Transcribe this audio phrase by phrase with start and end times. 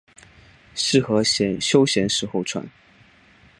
[0.73, 2.67] 适合休闲时候穿。